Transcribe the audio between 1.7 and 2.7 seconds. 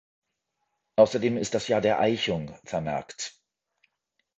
der Eichung